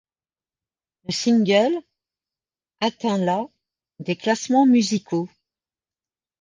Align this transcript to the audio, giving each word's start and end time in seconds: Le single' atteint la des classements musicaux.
Le 1.03 1.11
single' 1.13 1.79
atteint 2.81 3.19
la 3.19 3.45
des 3.99 4.15
classements 4.15 4.65
musicaux. 4.65 5.29